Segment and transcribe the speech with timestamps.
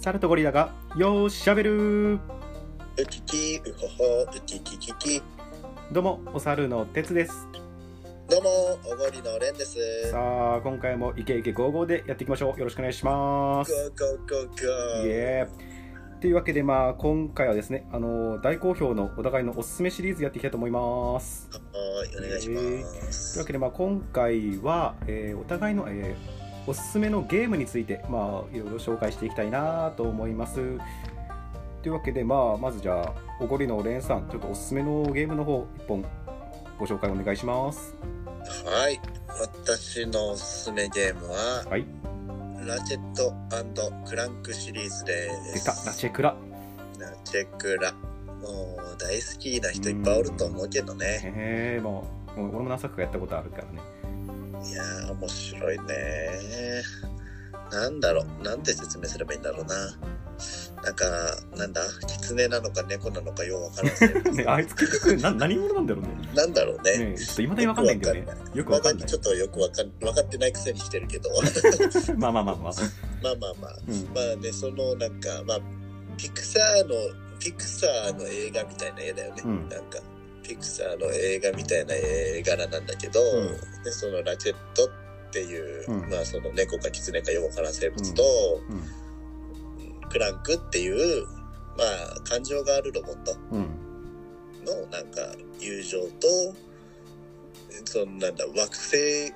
[0.00, 2.14] サルとゴリラがよーしゃべる。
[2.14, 2.18] ウ
[3.06, 5.22] キキウホホウキキキキ
[5.92, 7.46] どうもお猿の鉄です。
[8.30, 8.50] どうも
[8.90, 10.10] おごりのれんです。
[10.10, 12.58] さあ今回もイケイケゴーゴーでやっていきましょう。
[12.58, 13.72] よろしくお願いします。
[13.72, 15.06] ゴーゴーゴーゴー。
[15.06, 21.50] イエーというわけでまあ今回はですねあの大好評のお互いのおすすめシリーズやっていきたいと思います。
[21.52, 23.34] はいお願いします。
[23.34, 30.78] というわけでまあ今回は、えーお互いの、えーおすすめのゲームについてまあいろいろ紹介していきたいなと思います。
[31.82, 36.04] というわけでまあまずじゃあおごりのレンさんちょっとおすすめのゲームの方一本
[36.78, 37.94] ご紹介お願いします。
[38.64, 39.00] はい。
[39.40, 41.86] 私のおすすめゲームははい。
[42.66, 43.32] ラチェット
[44.06, 45.90] クランクシリーズで出すた。
[45.90, 46.36] ラチェクラ。
[46.98, 47.92] ラチェクラ。
[47.92, 51.20] もう大好きな人いっぱいおると思うけどね。
[51.22, 52.06] へえも
[52.36, 53.80] うもう俺も何作かやったことあるからね
[54.64, 56.82] いやー面白いね
[57.70, 58.42] なんだろう。
[58.42, 59.74] なんて説明すればいいんだろうな。
[60.82, 61.04] なんか
[61.56, 61.82] なんだ？
[62.06, 64.32] 狐なのか猫なのかようわからんけど。
[64.32, 66.10] ね あいつ結局な何者なんだろうね。
[66.34, 66.98] なんだろうね。
[67.12, 68.26] ねちょっといまだにわかんないんだよね。
[68.54, 69.08] よくわかんない。
[69.08, 71.30] ちょっとよくわかん分かってないくせにしてるけど。
[72.18, 72.72] まあまあまあまあ、
[73.22, 73.78] まあまあまあ。
[73.86, 75.60] うん、まあねそのなんかまあ
[76.16, 76.94] ピクサーの
[77.38, 79.68] ピクサーの映画みたいな絵だよね、うん。
[79.68, 80.00] なんか
[80.50, 83.84] ピクサーの映画みたいな絵柄なんだけど、うん。
[83.84, 86.10] でそのラチェットっていう、うん。
[86.10, 88.22] まあその猫か狐かよくわからん生物と、
[88.68, 90.08] うん。
[90.08, 91.24] クランクっていう
[91.78, 91.84] ま
[92.16, 93.66] あ感情があるロボットうん。
[94.64, 95.20] のなんか
[95.60, 96.26] 友情と
[97.84, 99.32] そのなんだ惑星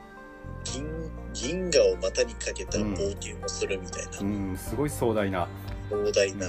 [0.65, 5.49] 銀銀河を股にかけた冒険をするみたいな、うん、すごい壮大な。
[5.91, 6.47] 壮大な、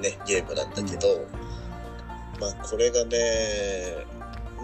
[0.00, 1.26] ね、ゲームなんだけど、
[2.40, 4.06] まあこれがね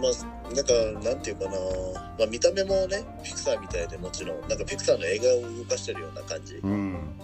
[0.00, 1.50] まあなんかなんていうかな、
[2.18, 6.56] まあ、見た目もねピクサーみたいでもちろんなんかピクサーの映画を動かしてるような感じ。
[6.56, 7.18] うん。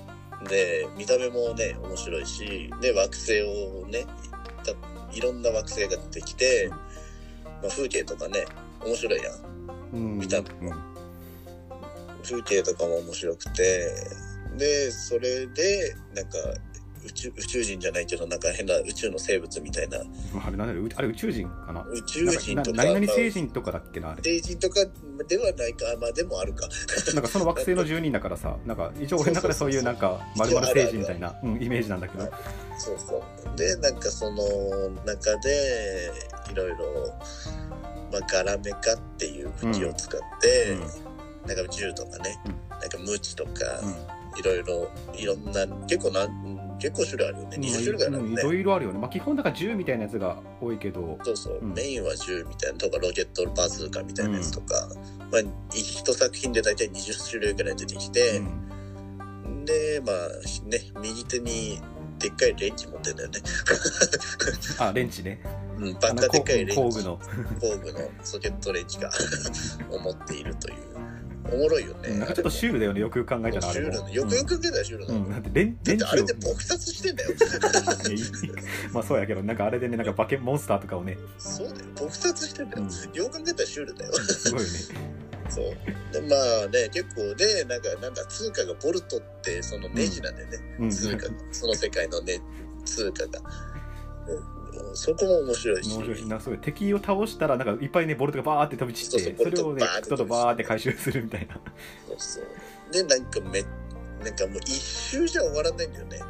[0.48, 4.04] で見た目もね面白いしで惑星をね
[4.64, 4.72] た
[5.16, 8.44] いろんな惑星が出てきて、まあ、風景とかね
[8.84, 9.34] 面白いやん。
[9.94, 10.18] うん。
[10.18, 10.44] 見たうん。
[12.24, 13.90] 風景とかも面白くて
[14.56, 16.38] でそれでなんか
[17.04, 19.98] 宇宙宇宙人じゃないけどなんか変な宇宙の生物みたいな。
[19.98, 21.84] あれなんだろうあれ宇宙人かな？
[21.90, 24.22] 宇宙人とかな何々星人とかだっけなあれ。
[24.22, 24.86] 星人とか
[25.28, 25.84] ではないか。
[26.00, 26.68] まあでもあるか。
[27.14, 32.24] なんかその惑星の住人だからさなんか一応俺の中でそういうなんか 丸々星人みたいなうんイメージなんだけど。
[32.78, 33.22] そうそ
[33.54, 33.56] う。
[33.56, 34.44] でなんかその
[35.04, 36.10] 中で
[36.50, 36.76] いろいろ、
[38.12, 40.76] まあ、ガラメカっていう武器を使って、
[41.46, 42.78] なんか銃とかね、うん。
[42.80, 43.50] なんかムチとか、
[43.82, 43.94] うん。
[44.34, 46.51] いろいろいろんな結構なん
[46.82, 47.56] 結構種類あるよね。
[47.58, 48.98] 20種類ぐらいあるよね、うんいろいろあるよね。
[48.98, 51.16] まあ基本だから銃みたいなやつが多いけど。
[51.22, 51.74] そうそう、うん。
[51.74, 54.88] メインは銃みたいなとかロケットバズーカみたいなやつとか、
[55.30, 55.42] まあ
[55.72, 59.64] 一作品で大体20種類ぐらい出てきうて、ん。
[59.64, 60.16] でまあ
[60.68, 61.80] ね右手に
[62.18, 63.40] でっかいレンチ持ってんだよね、
[64.78, 65.40] あレンチね。
[65.78, 67.20] うん、バあのカでっかいレンチ工具の。
[67.60, 69.10] 工具のソケットレンチが
[69.90, 70.91] を持っているという
[71.50, 77.30] おもろいよね、なんかちょっとシュールだよねよくよく考えたらあシュールよくよく出たらシュールだ、うん、だってレンレンチをだってあれで撲殺してんだよ。
[78.92, 81.18] まあそうやけどなんかあれでねなんか化けモンスターとかをね。
[81.38, 81.80] そうだよ。
[81.96, 83.16] 撲殺してんだよ、うん。
[83.16, 84.14] よく考えたらシュールだよ。
[84.14, 84.78] すごいよね。
[85.50, 85.64] そう。
[86.12, 90.90] でまあね結構でなんかなんだ通貨がボルトってそのネジなんだよね、うん。
[90.90, 92.40] 通貨がその世界のね
[92.84, 93.40] 通貨が、
[94.92, 95.90] うんそこも面白いし。
[95.94, 101.54] 面白いしなんかすごい敵を倒したらなんかいっぱいねボルトがバーって飛び散ってそうそうそれをねボルトバーってちょっとバーって回収するみたいな。
[102.08, 102.92] そうそう。
[102.92, 103.62] でなんかめ
[104.24, 106.20] なんかもう一周じゃ終わらないんだよね。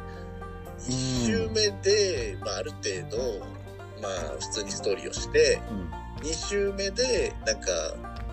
[0.87, 3.45] 一周目で、まあ、ある程度
[4.01, 5.61] まあ普通にストーリーをして
[6.21, 7.67] 2周目でなんか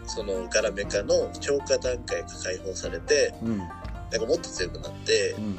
[0.07, 3.59] そのガラメカの超過段階が解放されてうんうん。
[3.59, 3.69] なん
[4.21, 5.59] かもっと強くなってうん。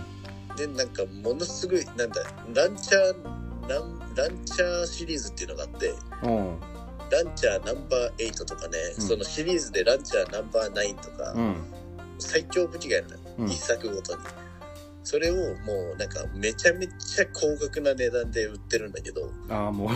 [0.55, 6.59] でなんかものすごいなんだランチャーランランチャーシリーズっていうのがあってうん
[7.11, 9.03] ランチャーナンバー8とかね、うん。
[9.03, 11.55] そのシリーズでランチャーナンバー9とか、うん。
[12.17, 13.47] 最強武器があるのよ、うん。
[13.47, 14.19] 一作ごとに。
[15.03, 19.87] それをもうなんかめちゃめちゃ高額な値段で売ってるんだけどああも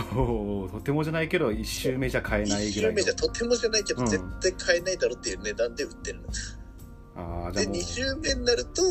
[0.66, 2.96] う とてもじゃないけど一周目じゃ買えない1ぐらいの。
[2.96, 4.06] 周目じゃとてもじゃないけど、うん。
[4.08, 6.28] 絶対買えないだろっていう値段で売ってるので
[7.14, 7.76] ああじゃあもう。
[7.76, 8.82] 2周目になると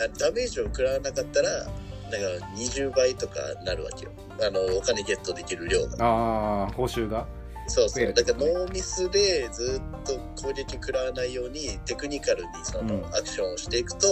[0.00, 1.70] あダメージを食らわなかったら
[2.10, 4.12] なんか20倍とかなるわけよ。
[4.40, 6.04] あのお金ゲットできる量が。
[6.04, 7.26] ああ報酬が。
[7.66, 8.12] そうそう。
[8.12, 13.06] だからノーミスでずっと攻撃食らわないようにテクニカルにそのうん。
[13.06, 14.06] アクションをしていくと、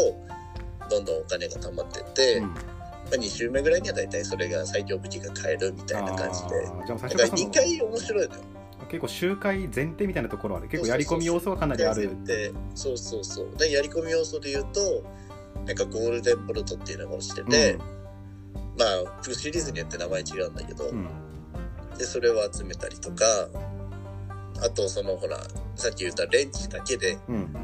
[0.88, 2.48] どんどんお金が貯まってって、うん。
[2.48, 2.54] ま
[3.12, 6.66] あ、2周目ぐらいには大体それが最強武器が買えるみたいな感じで。
[6.66, 8.40] あーじゃあ最初だかかららその2回面白いのよ。
[8.88, 12.24] 結構周回前提みたいなところはね結構やり込み要素はかなりある。
[12.24, 13.56] でそうそうそう。
[13.56, 15.02] でやり込み要素で言うと
[15.66, 17.78] なんかゴールデンボルトっていうのが落ちてて、
[18.78, 21.06] まあシリーズによって名前違うんだけど、うん。
[21.98, 23.24] でそれを集めたりとか
[24.64, 25.38] あとそのほら
[25.76, 27.56] さっき言ったレンチだけでうん。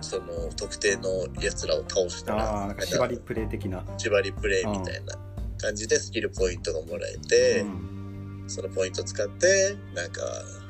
[0.00, 0.26] その
[0.56, 1.08] 特定の
[1.40, 3.84] やつらを倒したらなんか縛りプレイ的な。
[3.96, 5.14] 縛りプレイみたいな
[5.58, 8.44] 感じでスキルポイントがもらえて、うん。
[8.46, 10.20] そのポイント使ってなんか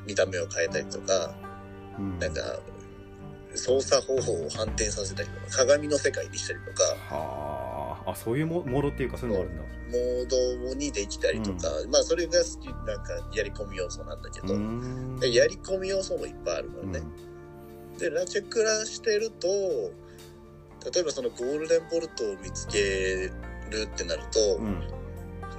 [0.06, 1.34] 見た目を変えたりとか
[1.98, 2.18] うん。
[2.18, 2.40] なんか
[3.54, 6.82] 操作方法を反転させたりとか鏡の世界にしたりとか。
[7.14, 8.10] はあ。
[8.10, 9.64] あそういうモモードっていうかそういうのがあるんだ。
[9.86, 14.54] モードにできたりとか、まあそれが好きなんかやり込み要素なんだけど、
[15.26, 17.02] やり込み要素もいっぱいあるからね、
[17.98, 23.30] でラチェクラしてると例えばそのゴールデンボルトを見つけ
[23.70, 24.82] るってなると、うん、うん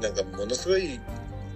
[0.01, 0.99] なんかものすごい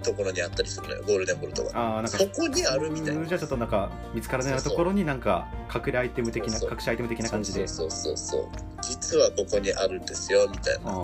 [0.01, 1.77] ところにあったりするのよゴールデンボルトが。
[1.77, 3.25] ああなんかそこにあるみたいな。
[3.25, 7.67] じゃあちょっとなんか見つからないところになんか隠れアイテム的な隠しアイテム的な感じで。
[7.67, 8.47] そうそうそう
[8.81, 10.91] 実はここにあるんですよみたいな。
[10.91, 10.95] あ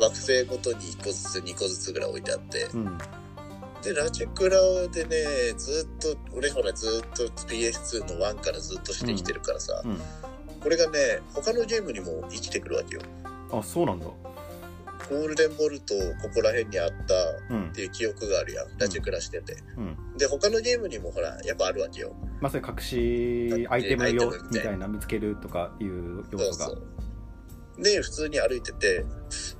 [0.00, 2.64] 惑星ごとに1個ずつ2個ずつぐらい置いてあって。
[2.64, 2.98] あうん。
[3.82, 4.58] でラチェクラ
[4.88, 10.00] でねずっと俺ほらずっと PS2 の1からずっとしてきてるからさ、うん。
[10.60, 13.02] これがね他のゲームにも生きてくるわけよ。
[13.52, 14.06] あそうなんだ
[15.08, 17.68] ゴールデンボルトここら辺にあったうん。
[17.68, 18.78] っていう記憶があるやん。
[18.78, 20.16] ラチェクラしてて、うん。
[20.16, 22.14] で他のゲームにもほらやっぱあるわけよ。
[22.40, 24.88] まあそういう隠しアイテム用みたいな。
[24.88, 26.74] 見つけるとかいう要素が
[27.78, 29.04] で普通に歩いてて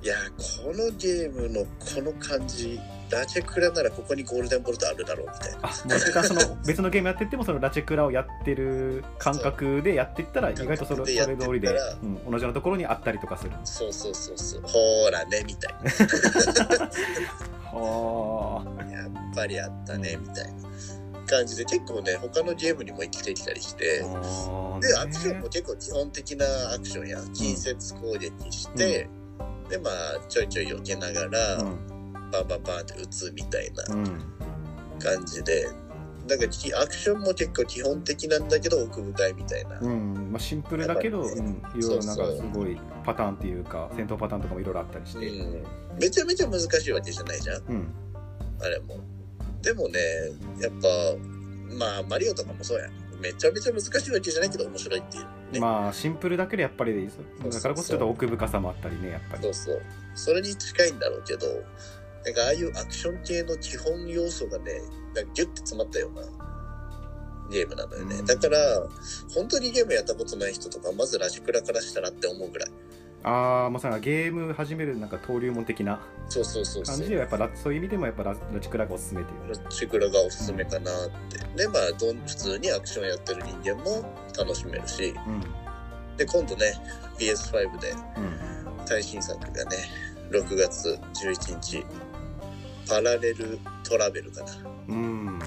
[0.01, 0.15] いや
[0.63, 5.59] このゲームのこの感じラチェクラならここにゴールデンボルトあるだろうみたいな。
[5.63, 11.69] あもうそれからその別のゲームやってってもそのラチェクラをやってる感覚でやっていったら意外とそれそれ通りで、
[12.03, 13.51] うん、同じようなところにあったりとかする。
[13.63, 14.61] そうそうそうそう。
[14.63, 15.73] ほーらねみたい
[17.73, 20.53] はな やっぱりあったねみたいな
[21.27, 24.03] 感じで結構ね他のゲームにも生きてきたりして。
[24.03, 27.19] あでアクションも結構基本的なアクションや。
[27.33, 29.09] 近接攻撃して、
[29.69, 31.96] でまあちょいちょい避けながら、うん
[32.31, 34.05] バンバンバンって撃つみたいなうん。
[34.99, 35.69] 感じで、
[36.27, 40.29] なんかきアクションも結構基本的なんだけど奥深いみたいな、うん。
[40.31, 41.31] まあ、シンプルだけど、ね。
[41.31, 45.63] うん、いろいろなんかすごいパターンっていうか戦闘パターンとかもいろいろあったりして、うん。
[45.99, 47.63] めちゃめちゃ難しいわけじゃないじゃん。
[47.69, 47.87] うん。
[48.61, 48.99] あれも。
[49.61, 49.99] でもね
[50.59, 50.87] やっぱ
[51.77, 52.91] まあマリオとかもそうやん。
[53.19, 55.23] めちゃめちゃ難しいわけじゃないけど面白いっていう。
[55.53, 59.43] ね、まあシンプルだけどやっぱりだからこそちょっと奥深さもあったりねやっぱり。
[59.43, 59.81] そうそう。
[60.13, 61.47] それに近いんだろうけど
[62.27, 64.81] なんかああいうアクション系の基本要素がね
[65.15, 66.23] なんかギュッて詰まったような
[67.49, 68.25] ゲームなのよね、うん。
[68.25, 68.57] だから
[69.33, 72.69] 本当にゲームやったことない人とかまずラジクラからしたらって思うぐらい。
[73.23, 76.01] ああまさにゲーム始めるなんか登竜門的な。
[76.27, 76.95] そうそうそうそう。
[76.97, 79.63] 感じではやっぱラそういう意味でもやっぱララチクラがおすすめっていう。
[79.63, 81.39] ラジクラがおすすめかなって。
[81.55, 84.03] でまあどん普通にアクションやってる人間も
[84.37, 85.15] 楽しめるし。
[85.25, 85.41] うん。
[86.17, 86.73] で今度ね
[87.17, 88.85] PS5 でうん。
[88.85, 89.77] 最新作がね
[90.31, 91.85] 6月11日
[92.87, 94.51] パラレルトラベルかな。
[94.87, 95.39] うん。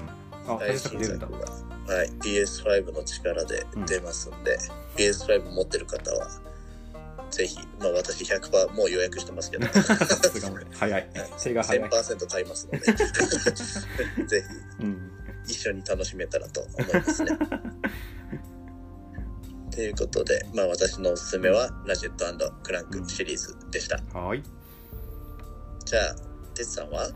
[0.47, 4.57] あ最新作が、はい、PS5 の力で出ますんで、
[4.95, 6.27] PS5 持ってる方は
[7.31, 9.65] ぜひまあ私100%もう予約してますけど。
[10.77, 11.09] 早い。
[11.41, 12.79] 手が早い、1000%買いますので。
[14.27, 14.43] ぜ
[14.79, 15.11] うん、
[15.47, 17.31] ひ一緒に楽しめたらと思いますね。
[19.71, 22.25] ということで、まあ、私のおすすめはラジェット
[22.61, 24.43] クランクシリーズでした、はい。
[25.85, 26.15] じゃあ
[26.53, 27.09] てつさんは？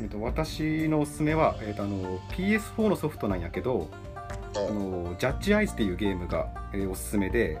[0.00, 3.88] えっと私のおすすめは、えっとあの PS4 のソフトなんやけど
[4.54, 7.60] あのジャッジアイズっていうゲームが、えーおすすめで、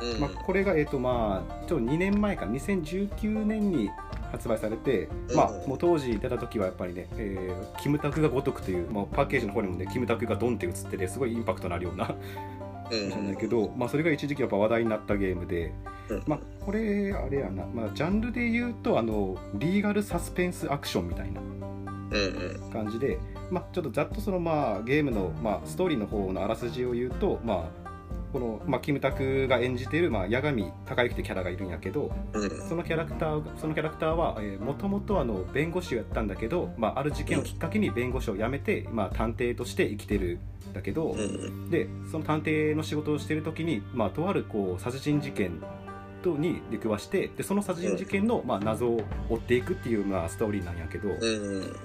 [0.00, 3.90] うん、まあ、これが、えっとまあ、ちょっと2年前か2019年に
[4.30, 5.36] 発売されて、うん。
[5.36, 12.14] まあ、もう当時出た時はやっぱりね、えーキムタクが如くという、まあ、パッケージの方にもねキムタクがドンって映っててすごいインパクトのあるような
[12.90, 13.10] うん。
[13.10, 15.72] なんだけど、まあ、それが一時期やっぱ話題になったゲームで、
[16.08, 16.22] うん。
[16.26, 22.14] まあ、これあれやな、まあ、ジャンルで言うとあのリーガルサスペンスアクションみたいなうん
[22.64, 22.70] うん。
[22.70, 23.18] 感じで、
[23.50, 27.87] まあ、ちょっとざっとその、まあ、ゲームの、まあ、ストーリーの方のあらすじを言うと、まあ
[28.32, 32.68] このまあ、キムタクが演じている、まあ、八神孝之ってキャラがいるんやけどうん。
[32.68, 40.38] そのキャラクターそのキャラクターはもともと弁護士をやったんだけど、まあ、ある事件をきっかけに弁護士を辞めて、まあ、探偵として生きてる
[40.70, 41.70] んだけど、うん。
[41.70, 45.62] でその探偵の仕事をしてる時に、まあ、とあるこう殺人事件
[46.22, 51.76] とに出くわしてでその殺人事件の、まあ、謎を追っていくっていう、まあ、ストーリーなんやけど、うん。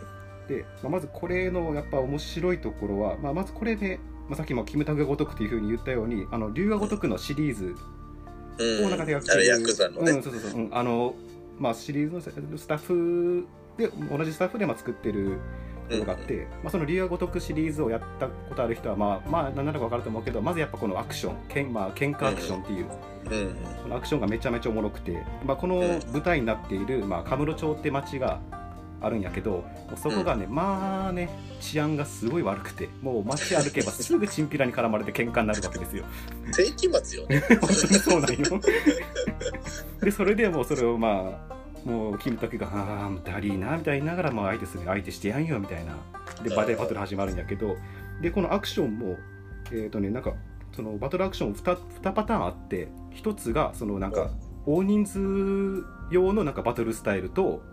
[0.48, 7.76] で、まあ、まずこれのやっぱ面白いところは、まあ、まずこれで、まあ、さっきも「キムタクが如く」っていうふうに言ったように「あの龍が如く」のシリーズ
[8.58, 8.86] うん。
[8.86, 11.16] をなんか手があれヤクザのね、うん、そうそうそう、うん、あの
[11.60, 12.22] まあシリーズの
[12.58, 15.40] スタッフで同じスタッフでまあ作ってる
[15.90, 22.86] ところがあって、まあ、その竜が如くシリーズをやったことある人はまあまあ何なのか分かると思うけどまずやっぱこのアクションけん、まあ喧嘩アクションっていう
[23.26, 23.56] うん。
[23.84, 25.78] このアクションがめちゃめちゃおもろくて、まあ、この
[26.12, 28.42] 舞台になっている、まあ、カムロ町って町が
[29.04, 29.64] あるんやけど
[29.96, 31.30] そこがね、まあね
[31.60, 36.06] 治安がすごい悪くてもう街歩けば すぐチンピラに絡まれて喧嘩になるわけですよ。
[36.52, 37.42] 世紀末よね。
[37.50, 38.62] 本当にそうなんよ。
[40.02, 45.98] でそれでもうそれをまあもうキムタクが「ああだりーな」みたいにながらまあ相手する相手してやんよみたいな。
[46.44, 47.78] でバデバトル始まるんやけど
[48.22, 49.18] でこのアクションも
[49.72, 50.34] えっ、とねなんか
[50.72, 54.32] そのバトルアクション 2, 2パターンあって1つがそのなんか
[54.66, 57.62] 大人数用のなんかバトルスタイルと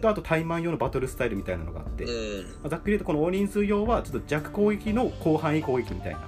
[0.00, 2.66] とあと対マン用のバトルスタイルみたいなのがあって、まうん。
[2.66, 6.20] あざっくり言うとこの大人数用はちょっと弱攻撃の広範囲攻撃みたいな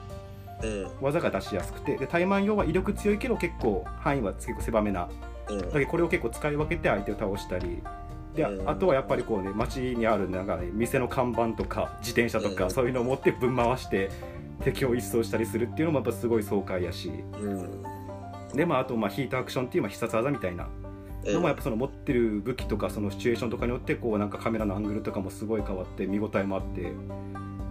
[0.63, 0.89] うん。
[1.01, 5.09] 技が出しやすくてで対マン用は威力強いけど結構範囲は結構狭めな
[5.49, 5.59] うん。
[5.59, 7.83] だけどこれを結構使い分けて相手を倒したり
[8.35, 12.71] であとはやっぱりこうね街にあるなんか、ね、店の看板とか自転車とかうん。
[12.71, 14.11] そういうのを持ってぶん回して
[14.63, 17.09] 敵を一掃したりするっていうのもやっぱすごい爽快やし。
[17.09, 17.83] うん。
[18.55, 20.69] でまああとまあヒートアクションっていうまあ必殺技みたいな
[21.33, 26.93] のもやっぱその持ってる武器とかそのシチュエーションとかによってこうなんかカメラのアングルとかもすごい変わって見応えもあって、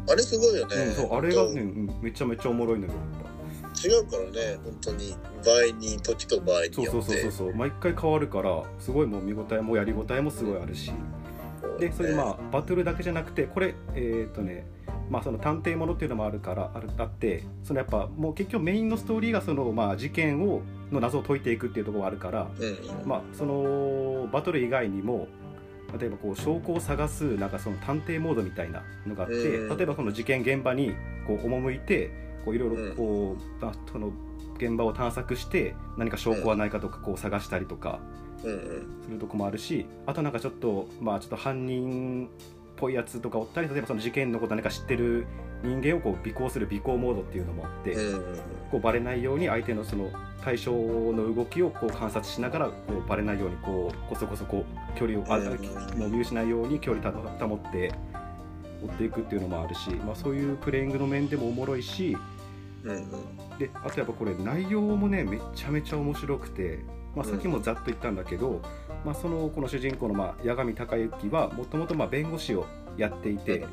[0.10, 2.00] あれすごいよね、うん、そうあれがね、うん。
[2.02, 2.94] めちゃめちゃおもろいのよ。
[3.84, 7.56] 違うからね本当に場合に時と場合にそうそうよってそうそうそう。
[7.56, 10.92] 毎回変わるからすごいもう見応えもやり応えもすごいあるし、
[11.80, 14.66] でそれでまあバトルだけじゃなくてこれえっ、とね
[15.10, 22.66] まあその探偵ものっていうのもあるからあるあってそのやっぱもう結局メインのストーリーがそのまあ事件をの謎を解いていくっていうところがあるからう
[23.06, 25.28] んまあそのバトル以外にも
[26.00, 30.94] 例えばこう証拠を探すなんかその探偵モードみたいなのがあって、うん例えばこの事件現場に
[31.28, 32.12] こう赴いて
[32.44, 34.12] こういろいろこう、あその
[34.58, 38.15] 現場を探索して何か証拠はないかとかこう探したりとかうんうん
[38.46, 42.30] するとこもあるしあとなんかちょっとまあちょっと犯人っ
[42.76, 45.26] ぽいやつとかおったり例えばその事件のこと何か知ってる
[45.64, 48.40] 人間をこう尾行する尾行モードっていうのもあって、うん
[48.72, 50.10] こうバレないように相手のその
[50.44, 57.94] 対象の動きをこう観察しながらこうバレないようにこうこそこそこう距離をあうんもう見失いように距離た保って
[58.84, 62.18] 追っていくっていうのもあるし、まあ、そういうプレイングの面でもおもろいし
[63.60, 66.80] であとやっぱこれ内容もねめちゃめちゃ面白くて、
[67.16, 68.62] まあ、さっきもざっと言ったんだけど、
[69.06, 72.66] まあ、そのこの主人公のまあ八神隆之はもともとまあ弁護士を
[72.98, 73.66] やっていて、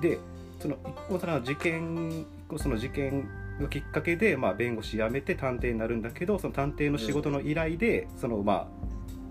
[0.00, 0.18] で
[0.60, 2.26] その一個その事件
[2.56, 3.28] その事件
[3.60, 8.68] のきっかけで、まあ、弁護士辞めて探偵になるんだけどその探偵の仕事の依頼で、そのま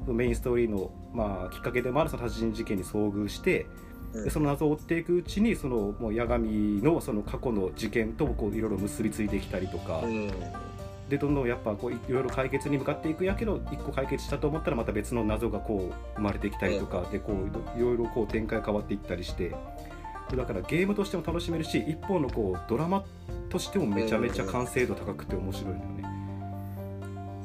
[0.07, 3.65] あメインストーリーの、まあ、きっかけでもあるその殺人事件に遭遇して
[4.13, 10.31] でその謎を追っていくうちにそのもう八神のその過去の事件とこういろいろ結びついてきたりとか、うん
[11.09, 19.55] でどんどんやっぱこういいろいろ解決に向かっていくやけど一個解決したと思ったらまた別の謎がこう生まれてきたりとかでこういろいろこう展開変わっていったりして
[20.35, 23.03] だからゲームとしても楽しめるし一方のこうドラマ
[23.49, 25.95] としてもめちゃめちゃ完成度高くて面白いのよね。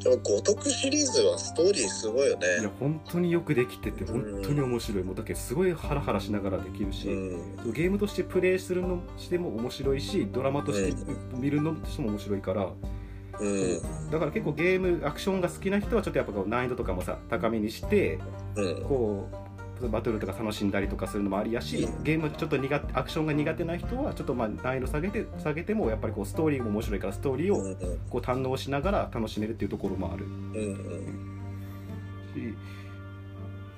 [0.02, 5.04] でも五徳シリーズはストーリーすごいよいやね本当によくできてて本当に面白い。
[5.04, 7.72] もうだけどすごいハラハラしながらできるし、うん。
[7.74, 10.96] ゲームとしてプレイするのしても面白いしドラマとして
[11.36, 12.99] 見るのとしても面白いから、うん
[14.10, 18.18] だから結構ゲームアクションが好きな人はちょっとやっぱこう難易度とかもさ高めにして
[18.56, 18.82] うん。
[18.82, 27.76] こうバトルとか楽しんだりとかするのもありやしゲームちょっと苦手アクションが苦手な人はちょっとまあ難易度下げて下げてもやっぱりこうストーリーも面白いからストーリーをうん
[28.10, 30.26] こう堪能しながら楽しめるっていうところもある。
[30.26, 31.40] うん。
[32.34, 32.54] し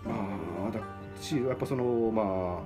[0.04, 0.81] まあだ
[1.21, 2.64] しやっぱそのま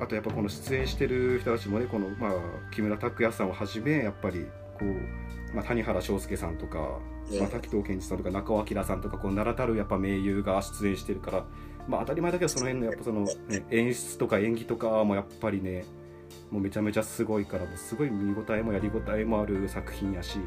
[0.00, 2.32] ああとやっぱこの出演してる人たちもねこの、まあ、
[2.70, 4.46] 木村拓哉さんをはじめやっぱり
[4.78, 6.98] こう、まあ、谷原章介さんとか、
[7.30, 11.44] うんまあ、滝藤賢一さんとか中尾明さんとかこう名だたるやっぱ名優が出演してるから、
[11.88, 15.84] まあ、当たり前だけどその辺のやっぱその、ね、演出とか演技とかもやっぱりね
[16.50, 20.38] もうめちゃめちゃすごいからもうすごい見応えもやり応えもある作品やし。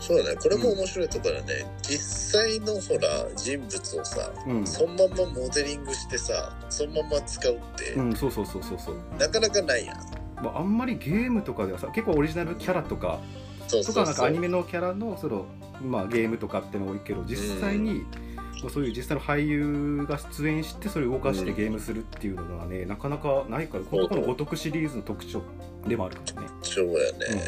[0.00, 0.36] そうだね。
[0.36, 4.66] これも面白いところだね、実際のほら人物をさうん。
[4.66, 9.96] そのまんまモデリングしてさそのまま使うって、うん、そうそうそうそうそう、なかなかないやん
[10.42, 13.20] まあ、あんまりゲームとかではさ結構オリジナルキャラとか
[13.66, 15.46] そうとかなんかアニメのキャラのその、
[15.82, 18.28] まあ、ゲームとかってのが多いけど実際に、まあ
[18.68, 21.56] そういう実際の俳優が出演してそれを動かしてうん。
[21.56, 25.42] ゲームするっていうのがね、なかなかないからこのこの五徳シリーズの特徴
[25.86, 26.48] でもあるからね。
[26.62, 27.42] そうやね、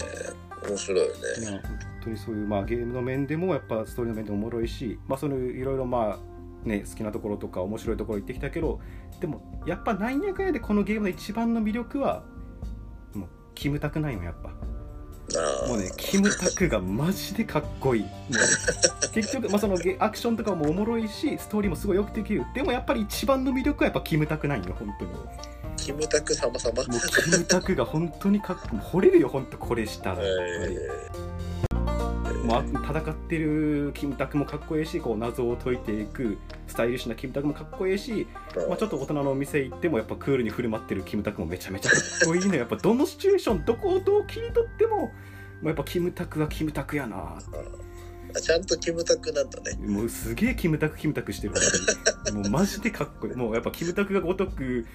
[0.69, 1.07] 面白いよ
[1.41, 8.81] いやね本当にそういう、まあ、ゲームの面でもやっぱストーリーの面でもおもろいし、まあ、そのいろいろまあね好きなところとか面白いところ言ってきたけど
[9.21, 12.23] でもやっぱなんやかんやでこのゲームの一番の魅力は
[13.61, 14.49] キムタクなんよやっぱ。
[15.69, 18.03] もうね、キムタクがマジでかっこいい。
[18.05, 18.39] もうね
[19.13, 22.47] 結局、まあ、そのゲアクションとかもおもろいし、ストーリーもすごいよくできる。
[22.55, 25.11] でもやっぱり一番の魅力はやっぱキムタクなんよ、本当に。
[25.77, 26.85] キムタク様様もう
[27.23, 30.37] キムタクが本当にかっこ惚れるよ本当これしたらやっ
[32.51, 38.27] ぱり、もう戦ってるキムタクもかっこいいしこう謎を解いていくスタイリッシュなキムタクもかっこいいし、
[38.69, 45.11] まあ、ちょっと大人のお店行ってもやっぱクールに振る舞ってるキムタクもめちゃめちゃかっこいいのやっぱどのシチュエーションどこをどう切り取ってもも
[45.65, 47.39] うやっぱキムタクはキムタクやな
[48.37, 49.77] あちゃんとキムタクなんだね。
[49.87, 51.55] もうすげえキムタクキムタクしてる
[52.33, 53.35] もうマジでかっこいい。
[53.35, 54.87] もうやっぱキムタクがごとく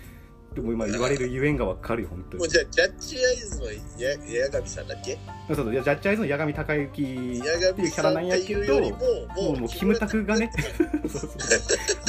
[0.55, 2.39] でも今言われるゆえんがわかるよ本当に。
[2.39, 5.17] もうじゃあジャッジアイズのや八神さんだっけ？
[5.47, 10.49] そうそうジャッジアイズの八神隆之っていうキャラなんやけどもうもうキムタクがね
[11.03, 11.27] そうそ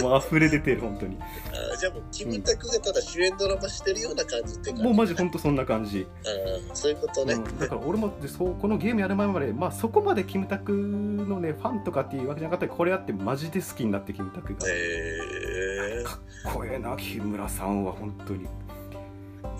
[0.04, 1.18] うもう溢れ出てる本当に。
[1.20, 6.06] あじゃあもうキムタクがただ主演ドラマしてるような感じって感じ、もうマジ本当そんな感じ。
[6.24, 15.35] あそういうことね、うん、だから俺もでそうこのゲームやる前までまあそこまでキムタクのねファンとかっていうわけじゃなかったけどこれやってマジで好きになってキムタクが、えー、
[16.06, 16.18] か
[16.50, 18.46] っこええな木村さんは本当に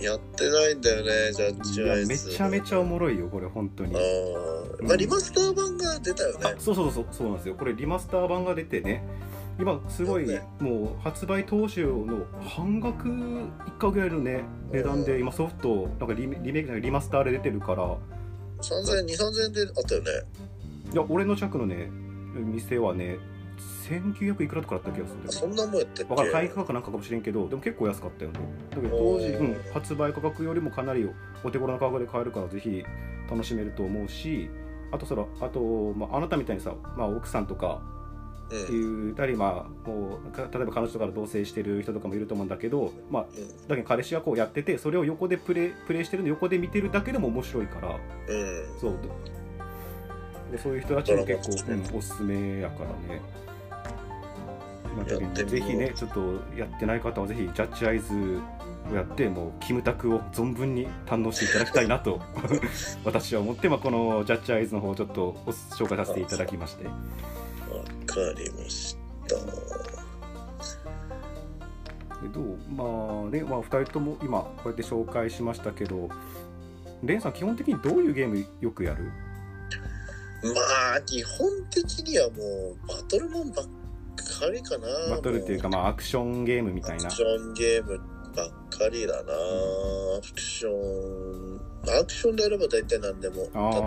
[0.00, 2.28] やってないんだよね、ジャッジアイズ。
[2.28, 3.94] めちゃめちゃおもろいよ、これ、本当に。
[3.96, 3.98] あ
[4.82, 6.54] まあ、リマスター版が出たよね。
[6.58, 7.54] そうそうそう、そうなんですよ。
[7.54, 9.02] これ、リマスター版が出てね、
[9.58, 10.26] 今、すごい、
[10.60, 17.96] もう、発売当初の半額以下ぐらいのね、値段で、今、ソフト、なんかリリメイクリマスターで出てるから。
[18.60, 20.10] 3000円、2、3000円であったよね。
[20.92, 21.90] いや、俺の着のね、
[22.34, 23.16] 店はね、
[23.56, 26.04] 1900いくらとかだった気がするそんなもんやったっけ？
[26.04, 28.40] 分からん価格なんかかもしれんけどでも結構安かったよね。
[28.70, 31.08] だけど当時、うん、発売価格よりもかなり
[31.44, 32.84] お手頃な価格で買えるからぜひ
[33.30, 34.50] 楽しめると思うし
[34.92, 35.60] あとそのあと、
[35.94, 37.82] まあ、あなたみたいにさ、まあ、奥さんとか
[38.46, 43.26] っていうたり、まあ、もう例えば彼女とか同棲してる人とかもいると思うんだけど、まあ、
[43.66, 47.98] だけど彼氏がこうやっててそれを横でプレプレイしてるの横で見てるだけでも面白いから、うん、
[48.80, 48.94] そう。
[50.52, 53.20] でそういう人たちも結構、うん、おすすめやからね。
[55.04, 56.20] ぜひねちょっと
[56.56, 58.40] やってない方はぜひジャッジアイズ
[58.90, 62.20] をやってもうキムタクを存分に堪能していただきたいなと
[63.04, 66.84] 私は思って、まあ、このジャッジアイズの方をちょっとご紹介させていただきまして。
[66.86, 66.92] わ
[68.06, 69.36] かりました。
[72.32, 72.84] どうま
[73.28, 76.08] あね、まあ、2人とも今こうやって紹介しましたけど
[77.02, 79.12] レンさん基本的にどういうゲームよくやる？
[80.42, 80.50] ま
[80.96, 83.66] あ基本的にはもうバトルモンばっ
[84.38, 87.06] かりかなバトルっていうかまあアクションゲームみたいな。
[87.06, 88.00] アクションゲーム
[88.34, 89.32] ばっかりだな。
[89.32, 93.36] アクションアクションであれば大体何でも。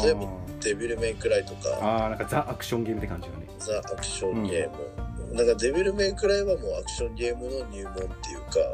[0.01, 0.27] 例えば
[0.61, 1.77] デビルメイクライとか。
[1.81, 3.49] ああなんかザ・アクションゲームって感じだね。
[3.59, 4.77] ザ・アクションゲーム、
[5.31, 8.13] うん、なんかデビルメイクライはもうアクションゲームの入門っていうか、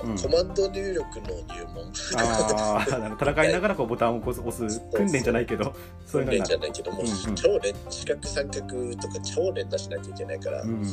[0.04, 1.92] うん、コマンド入力の入門。
[2.18, 8.62] ああ戦いながらこうボタンを押す訓練じゃないけどそういうの訓練じゃないけどもう、うんうん、超連四角三角
[8.96, 10.86] とか超連打しなきゃいけないから、うん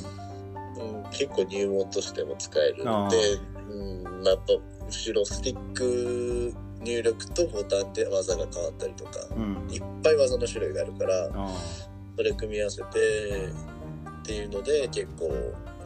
[1.11, 3.17] 結構入門としても使えるので、
[3.71, 4.03] うん。
[4.03, 4.53] まあ、やっぱ
[4.87, 11.31] 後ろスティック入力とボタンで技が変わったりとか、うん、いっぱい技の種類があるから
[12.17, 12.89] それ組み合わせて
[14.23, 15.29] っていうので結構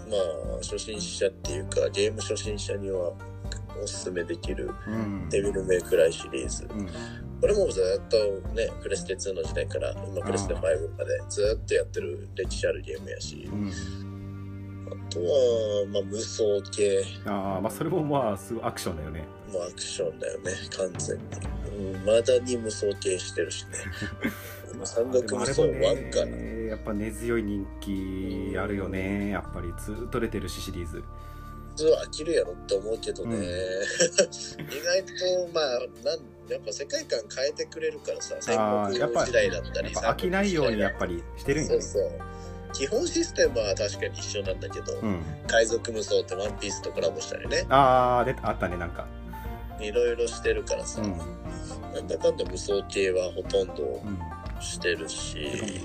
[0.09, 0.17] ま
[0.55, 3.13] あ初心者っていうかゲーム初心者には
[3.83, 4.71] おすすめできる
[5.31, 6.87] デビルメイクライシリーズ、うん、
[7.41, 8.17] これもずっと
[8.55, 14.16] ねプレステ2の時代から今プレステ5までずっとやってる歴史あるゲームやし、うん
[15.11, 17.05] とは、まあ、無双系。
[17.25, 19.25] ああ、まあ、それもまあ、すごいアクションだよね。
[19.53, 21.23] もうアクションだよね、完全に。
[21.95, 23.71] うん、まだに無双系してるしね。
[24.85, 26.67] 山岳無双1かな、ね。
[26.67, 29.31] やっぱ根強い人気あるよね。
[29.31, 31.03] やっぱりずっと出てるし、シリーズ。
[31.77, 38.57] 普通は飽きるやろって思うけどね、うん、 意外とまあなんやっぱ世界観変えてくれるからさ戦
[38.89, 42.21] 国時代だったりさ飽きないようにやっぱりしてるんやねそうそう
[42.77, 47.65] 基本システムは確かに一緒なんだけど、うん、海賊無双ってワンピースとコラボしたりね。
[47.71, 49.07] ああであったねなんか。
[49.81, 54.03] いろいろしてるからさ、うん、なんだかんだ無双系はほとんど
[54.61, 55.39] してるし、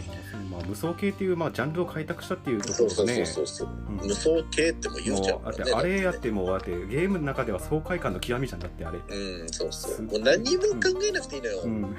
[0.09, 0.15] ま
[0.61, 3.25] あ、無双系っていう、まあ、ジャンルを開拓したっていうところとね。
[3.25, 3.91] そうそうそうそう、う。
[4.05, 8.99] ん、無双系っても言うじゃん、ね、あれやってもうだってゲームの中では爽快感の極みじゃんだってあれ。
[8.99, 10.03] うんそうそう。
[10.03, 10.67] もう何も考
[11.07, 11.95] えなくていいのよ、うん。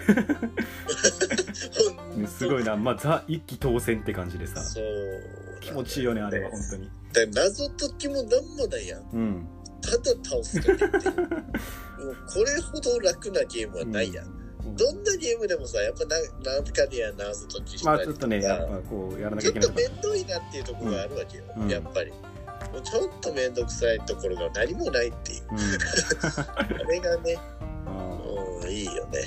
[2.26, 2.76] すごいな。
[2.76, 4.62] まあザ一気当選って感じでさ。
[4.62, 4.84] そう
[5.60, 6.90] 気持ちいいよねあれは本当に。
[7.32, 9.46] 謎解きも何もないやん、うん、
[9.82, 11.20] ただ倒すだけっていう。
[12.02, 16.16] もうこれほど楽なゲームはないやん、うんどんなゲームでもさ、やっぱな
[16.54, 19.68] なんかでや謎解きしたりとか、まあ、ちょっとね、やっぱこうやらなきゃいけない。
[19.68, 22.10] ちょっと面倒いなっていうところがあるわけよ、うん、やっぱり。
[22.10, 25.42] もうちょっと面倒くさいところが何もないっていう。
[25.50, 25.58] うん、
[26.56, 27.38] あれがね、
[28.62, 29.20] うん、いいよね。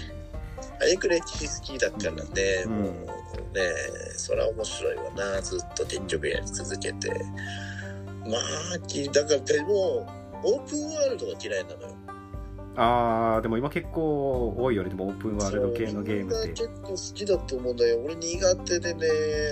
[0.80, 2.92] あれく歴史好きだからね、うん、もう
[3.54, 3.72] ね、
[4.18, 7.10] それは面白いわな、ずっと結局やり続けて。
[8.26, 10.08] まあ、だからでも、
[10.44, 12.05] オープンワールドが嫌いなのよ。
[12.78, 14.90] あーでも今結構多いよね。
[14.90, 16.50] でもオープンワールド系のゲームって。
[16.50, 18.00] 結構好きだと思うんだよ。
[18.04, 19.08] 俺苦手でね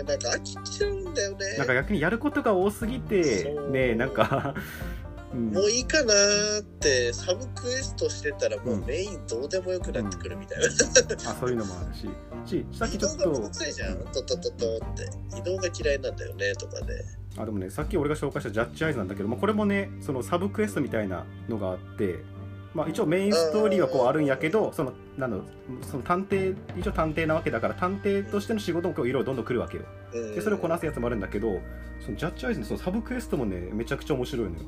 [0.06, 1.58] なんか飽きちゃうんだよね。
[1.58, 4.56] なんか逆にやることが多すぎてねなんか、
[5.34, 5.52] うん。
[5.52, 12.10] もういいかなーってサブクエストしてたらもううんメインどうでもよくなってくるみたいな、あそういうのもあるし。
[12.46, 13.98] しさっき移ちょっと動がめんどくさいじゃん。
[14.12, 15.38] トトトトって。
[15.38, 16.88] 移動が嫌いなんだよねとかね。
[17.38, 22.20] あでもねさっき俺が紹介したジャッジアイズなんだけど、まあ、これもねそのサブクエストみたいなのがあって、
[22.74, 25.46] まあ、一応メインストーリーはこうあるんやけどそのなんだろう
[25.86, 29.84] その探偵一応探偵なわけだから探偵としての仕事もこういろいろどんどん来るわけよ。
[30.12, 31.62] でそれをこなすやつもあるんだけど
[32.04, 34.64] そのジャッジアイズのそのサブクエストもねめちゃくちゃ面白いのよ。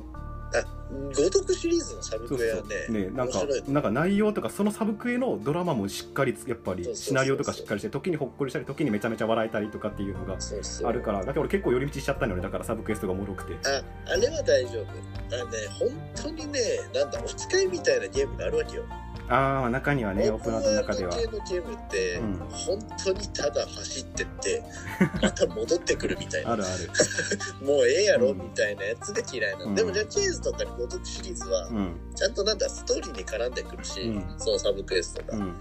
[1.16, 10.36] 五読シリーズのサブクエはねねなんかなんか内容とかそのサブクエのドラマもしっかりやっぱりシナリオとかしっかりして時にほっこりしたり時にめちゃめちゃ笑えたりとかっていうのが
[10.84, 13.54] あるからだから俺結構寄り道しちゃったのよねだからサブクエストがおもろくて。
[13.68, 13.82] あ
[14.12, 14.86] あれは大丈夫。
[15.34, 16.60] あのね本当にね
[16.94, 18.84] なんだお使いみたいなゲームがあるわけよ
[19.28, 21.16] ああ中にはねオープンワールドの中では。
[21.16, 22.36] 系のゲームって、うん。
[22.48, 24.62] 本当にただ走ってって
[25.20, 26.52] また戻ってくるみたいな。
[26.52, 26.90] あるある。
[27.66, 28.30] もうええやろ？
[28.30, 28.38] うん。
[28.38, 29.74] みたいなやつで嫌いなの、うん。
[29.74, 32.00] でもジャッジエイズとかに五読シリーズはうん。
[32.14, 34.34] ちゃんとなんだストーリーに絡んでくるし、うん。
[34.38, 35.54] そのサブクエストが、うん。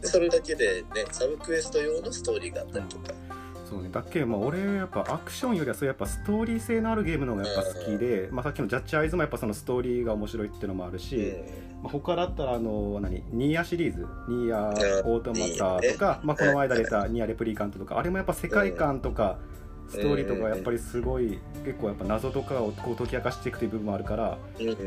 [0.00, 3.14] でそれだけでねサブクエスト用のストーリーがあったりとか、
[3.76, 3.90] そうね。
[3.92, 11.34] だっけまあ俺やっぱアクションよりはそうやっぱストーリー性のあるゲームの方がやっぱ好きで、まあ、さっきのジャッジアイズもやっぱそのストーリーが面白いっていうのもあるし、
[11.82, 13.22] まあ、他だったらあの何？
[13.30, 14.06] ニーヤシリーズ。
[14.28, 14.70] ニーヤ
[15.04, 19.38] オートマタとか、まあ、この間出たニーヤレプリカントとかあれもやっぱ世界観とか
[19.88, 24.38] ストーリーとかやっぱりすごい結構やっぱ謎とかをこう解き明かしていくという部分もあるから、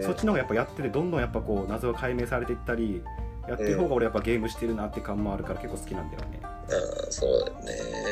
[0.03, 3.01] そっちの方がやっぱやっててどんどんやっぱこう謎が解明されていったり
[3.47, 6.41] やってる方が俺やっぱゲームしてるなって感もあるから結構好きなんだよね。
[6.71, 7.53] あーそうだよ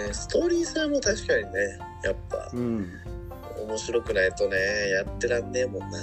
[0.08, 0.14] ね。
[0.14, 2.50] ストーリー性も確かにねやっぱ。
[2.54, 2.90] うん。
[3.68, 4.56] 面白くないとね
[4.92, 6.00] やってらんねえもんな、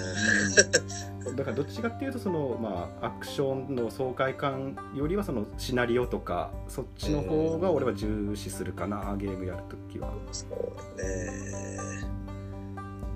[1.34, 10.12] だからどっちかっていうとその、まあ、アクションの爽快感よりはそのシナリオとかそっちの方が俺は重視するかなゲームやるときは。
[10.32, 12.24] そうだね。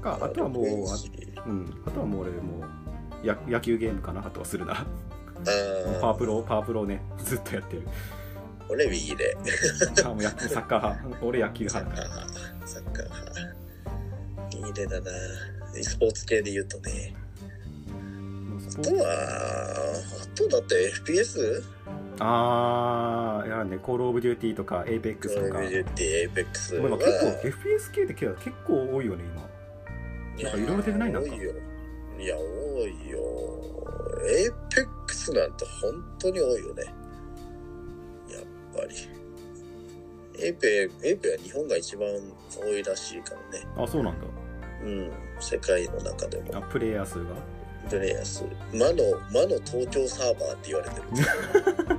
[0.01, 2.67] かあとはもうあ,、あうん、あとはもう俺も
[3.23, 4.87] うや野球ゲームかなあとはするな。
[5.45, 6.01] ー。
[6.01, 7.87] パワープロパワープロねずっとやってる
[8.71, 9.37] 俺 Wii で。
[10.05, 11.25] あもう野球サッカー派。
[11.25, 12.27] 俺野球サッ派だから。
[12.27, 13.29] カー派サッカー派。
[14.57, 15.11] いいねだな。
[15.83, 17.15] スポーツ系で言うとね。
[18.79, 19.05] あとは
[20.23, 21.63] あとだって FPS?
[22.21, 25.49] ああいやねコールオブデューティーとかエイペックスとか。
[25.49, 29.49] コールオブデューティー、エイペックスでも今結構 FPS 系って結構多いよね今。
[30.43, 31.31] なんかいろいろ出てないなんか。
[31.31, 31.53] 多いよ。
[32.19, 32.41] いや多
[32.87, 33.19] いよ。
[34.29, 36.85] エイペックスなんて本当に多いよねやっ
[38.79, 38.95] ぱり。
[40.41, 42.09] エイペエイペは日本が一番
[42.57, 43.67] 多いらしいからね。
[43.77, 44.27] あそうなんだ。
[44.85, 45.11] うん。
[45.41, 46.57] 世界の中でも。
[46.57, 47.31] あプレイヤー数が？
[47.91, 48.45] プレイヤー数。
[48.73, 51.03] 魔の魔の東京サーバーって言われてる。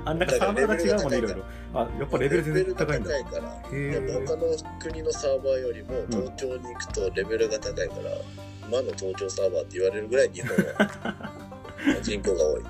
[0.06, 1.44] あなんかサーバーが違うもんねいろいろ。
[1.74, 3.12] あやっぱレベル全然高いんだ。
[3.12, 3.78] レベルが高いから。
[3.78, 11.32] へやっぱえ他の国のサーバーよりも東京に行くとレベルが高いから、魔の東京サーバーって言われるぐらい日本は
[12.02, 12.62] 人口が多い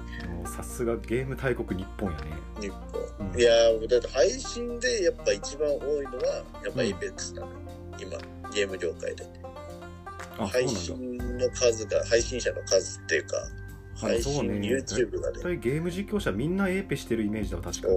[0.51, 2.27] さすがゲーム大国日本やね。
[2.61, 2.73] 日う
[3.19, 3.41] 本、ん。
[3.41, 7.49] いやーだって配信でやっぱ一番多いのはやっぱエイペックスなの、
[7.99, 8.19] 今
[8.53, 9.25] ゲーム業界で。
[10.39, 13.37] 配信の数が配信者の数っていうか
[13.95, 14.55] 配信、そうね。
[14.61, 15.35] YouTube がね。
[15.35, 17.95] 絶対ゲーム実況者みんなエーペしてるイメージだわ確かに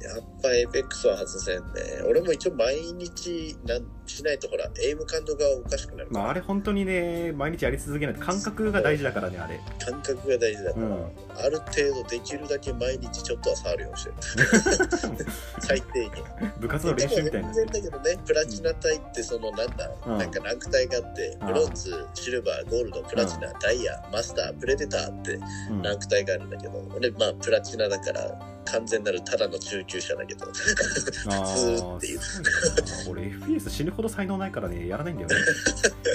[0.00, 1.62] やっぱエイペックスは外せんね。
[2.08, 6.08] 俺も一応毎日なんしないとほらエイム感度がおかしくなる。
[6.08, 9.60] から、まああれ本当にね毎日やり続けないと感覚が大事だからねあれ。
[9.78, 11.12] 感覚が大事だから、うん。
[11.36, 15.26] ある程度できるだけ毎日ちょっとは触るようにしてる。
[15.60, 16.10] 最低限。
[16.58, 17.52] 部活の練習みたいな。
[17.52, 20.18] 全然だけどねプラチナ帯ってそのなんだ、うん。
[20.18, 21.46] なんかランク帯があってうん。
[21.48, 25.38] ブロンズシルバーゴールドプラチナ、ダイヤマスタープレデターって
[25.70, 25.82] うん。
[25.82, 30.46] ランク帯があるんだけど、俺まあプラチナだから完全なるただの中級者だけど。
[30.46, 32.18] あ普通っていう。
[32.18, 35.36] ー俺 FPS 死ぬほど才能ないからねやらないんだよね。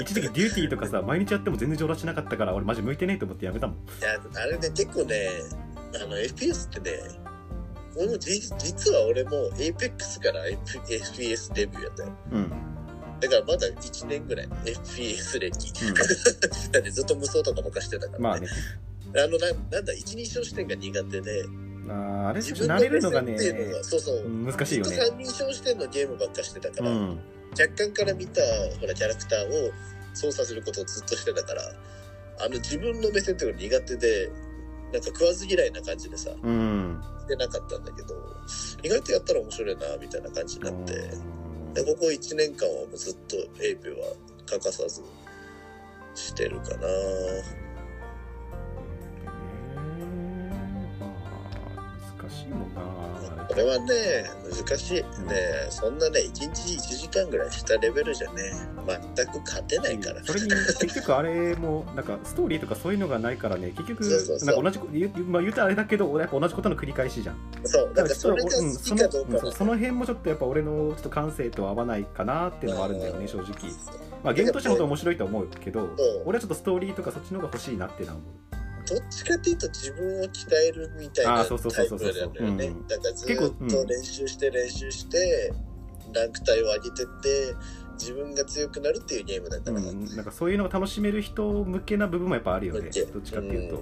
[0.01, 3.75] 一時期デューティーとかさ毎日やっても全然上達しなかったから俺マジ向いてねえと思ってやめたもん。
[3.77, 5.29] いやあれね結構ね
[5.95, 6.99] あの FPS ってね
[7.95, 12.09] 俺もじ実は俺も APEX から FPS デビューやったよ。
[12.31, 12.51] うん。
[13.19, 15.93] だからまだ1年ぐらい FPS 歴、うん。
[16.71, 18.23] だってずっと無双とかばっかしてたから、ね。
[18.23, 18.47] まあね。
[19.15, 21.45] あのななんだ一人称視点が苦手で
[21.89, 23.37] あーあれ自分の慣れるのがね
[23.81, 24.97] そうそう、うん難しいよね。
[25.17, 27.19] 人称視点のゲームばっかしてたから、うん。
[27.51, 28.41] 若干から見た
[28.79, 29.71] ほらキャラクターを
[30.13, 31.61] 操作することをずっとしてたから
[32.39, 34.29] あの自分の目線っていうのが苦手で
[34.91, 37.01] なんか食わず嫌いな感じでさうん。
[37.21, 38.15] してなかったんだけど
[38.83, 40.93] 意外とやったら面白いなみたいな感じになって。
[41.73, 43.95] でここ1年間はもうずっとエイペは
[44.45, 45.01] 欠かさず
[46.15, 46.87] してるかな
[52.33, 52.81] しいもんな。
[53.47, 55.03] これはね難しい、ね
[55.69, 58.51] そんなね1日1時間ぐらいしたレベルじゃね
[59.15, 67.37] 全く勝てないから、それに結局あれもなんかストーリーとかそういうのがないからね結局なんか同じこ言う,、まあ、言うたらあれだけどやっぱ同じことの繰り返しじゃん。
[67.63, 73.53] そうだからそれがうん好きかどうかそのうんその辺もちょっとやっぱ俺のちょっと感性と合わないかなっていうのはあるんだよね正直。
[74.23, 75.89] まあゲームとしては本当面白いと思うけど
[76.25, 78.27] 俺はちょっとストーリーとかそっちの方が欲しいなっていうのは思
[78.59, 81.57] うどっちかっていうと自分を鍛えるみたいなタイ
[81.89, 82.65] プなんだよね。
[82.67, 82.87] うん。
[82.87, 85.53] だからずっと練習して練習して
[86.13, 87.55] ランク帯を上げてって
[87.93, 92.81] 自分が強くなるっていうゲームだから、うん、なんかそういうのを楽しめる人向けな部分もやっぱあるよね。
[92.81, 93.79] どっちかっていうと、ん。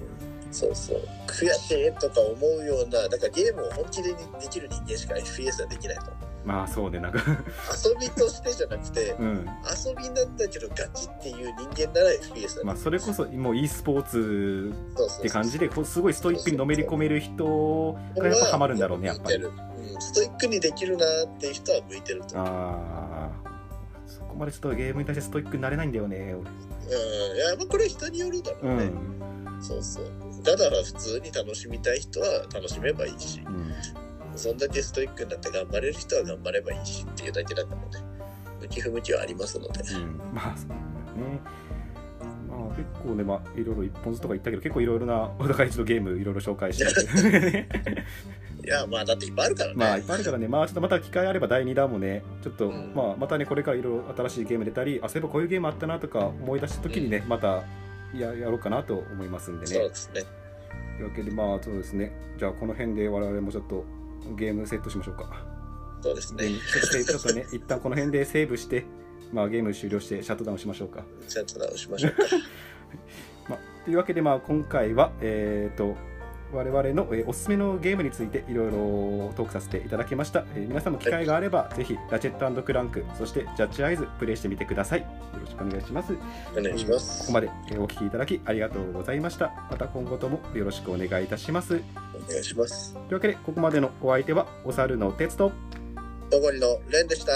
[0.50, 1.00] そうそう。
[1.26, 4.16] 悔しいとか思うようなだからゲームを本気でで
[4.50, 7.18] きる人間しか FPS はできないとまあそうねなんか。
[7.20, 9.46] 遊びとしてじゃなくてうん。
[9.86, 14.72] 遊びなんだけどガチっていう人間なら FPS だ、まあそれこそもう e スポーツ
[15.18, 19.36] って感じですごいストイックにのめり込める人がやっぱハマるんだろうねやっぱり。
[19.36, 23.52] うん、ストイックにできるなっていう人は向いてるとああ
[24.06, 28.84] そこまでちょっとゲームに対してストイックになれないんだよねうん、いや、まあ、これ人によるだろ俺ううね。
[28.86, 30.04] ん、そうそう。
[30.44, 33.72] ただ普通に楽しみたい人は楽しめばいいし、うん、
[34.36, 38.04] そんだけストイックになって頑張れる人は頑張ればいいしっていうだけだからね。
[38.62, 39.80] 向き不向きはありますので。
[39.80, 41.40] うん、まあそうだね
[42.48, 47.66] まあ結構ねまあいろいろ一本ずつとか言ったけど結構いろいろなお互いちょっとゲームいろいろ紹介して
[48.64, 49.76] いや、まあだっていっぱいあるからね。
[49.76, 57.64] まあいっぱいあるからねまあちょっとまた機会あれば第2弾もねちょっと、うんまあまたねこれからいろいろ新しいゲーム出たりあそういえばこういうゲームあったなとか思い出した時にね、また
[58.14, 60.22] ややろうかなと思いますんでねそうですね。
[60.98, 63.84] というわけでまあそうですねじゃあこの辺で我々もちょっと
[64.36, 65.44] ゲームセットしましょうか
[66.00, 66.48] そうですね。
[66.48, 68.84] ちょっとね 一旦この辺でセーブして
[69.32, 72.22] まあゲーム終了してシャットダウンしましょうかちゃんと直しましょうか。
[73.48, 75.96] まあ、というわけで、まあ、今回は、えー、と
[76.52, 85.00] 我々の、えーおすすめのゲームについていろいろトークさせていただきました、えー皆さんも機会があれば、ぜひラチェットクランクそしてジャッジアイズプレイしてみてください。
[85.00, 85.06] よ
[85.40, 86.12] ろしくお願いします。
[86.56, 87.20] お願いします。
[87.20, 89.52] ここまでえーお聞きいただきありがとうございました。
[89.70, 91.80] また今後ともよろしくお願いいたします。
[92.14, 92.94] お願いします。
[92.94, 95.52] というわけでここまでのお相手はお猿の鉄と
[96.30, 97.32] どごりのレンでした。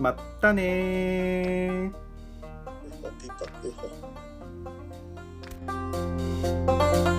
[0.00, 1.92] まったねー。
[3.20, 3.72] ピッパピッ
[7.04, 7.13] パ